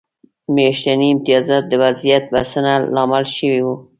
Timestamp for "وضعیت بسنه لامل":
1.83-3.25